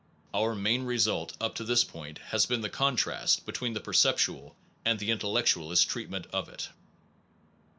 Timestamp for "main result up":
0.55-1.53